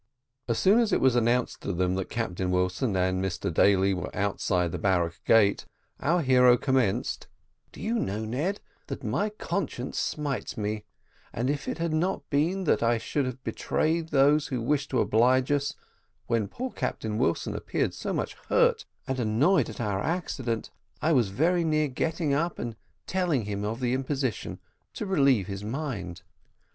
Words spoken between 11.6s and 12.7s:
it had not been